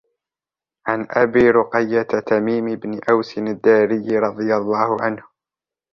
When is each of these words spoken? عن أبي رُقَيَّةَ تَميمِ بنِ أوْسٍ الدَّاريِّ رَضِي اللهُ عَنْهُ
عن 0.87 1.07
أبي 1.11 1.49
رُقَيَّةَ 1.51 2.01
تَميمِ 2.27 2.75
بنِ 2.75 2.99
أوْسٍ 3.09 3.37
الدَّاريِّ 3.37 4.17
رَضِي 4.19 4.55
اللهُ 4.55 4.97
عَنْهُ 5.01 5.23